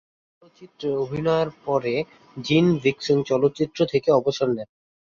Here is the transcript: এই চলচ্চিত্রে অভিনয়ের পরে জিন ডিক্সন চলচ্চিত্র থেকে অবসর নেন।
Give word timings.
এই 0.03 0.39
চলচ্চিত্রে 0.41 0.87
অভিনয়ের 1.03 1.49
পরে 1.65 1.93
জিন 2.37 2.65
ডিক্সন 2.83 3.17
চলচ্চিত্র 3.29 3.79
থেকে 3.93 4.09
অবসর 4.11 4.47
নেন। 4.49 4.69